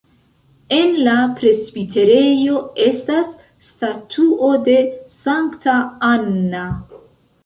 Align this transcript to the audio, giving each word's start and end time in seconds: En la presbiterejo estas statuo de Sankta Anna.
En 0.75 0.93
la 1.07 1.11
presbiterejo 1.41 2.61
estas 2.85 3.29
statuo 3.67 4.49
de 4.69 4.79
Sankta 5.19 5.77
Anna. 6.09 6.63